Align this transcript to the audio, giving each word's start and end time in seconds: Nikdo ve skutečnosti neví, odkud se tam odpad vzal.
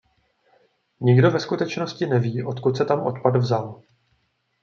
Nikdo 1.01 1.31
ve 1.31 1.39
skutečnosti 1.39 2.05
neví, 2.05 2.43
odkud 2.43 2.77
se 2.77 2.85
tam 2.85 3.05
odpad 3.07 3.35
vzal. 3.35 3.81